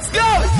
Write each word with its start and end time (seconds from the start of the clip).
Let's 0.00 0.08
go! 0.12 0.59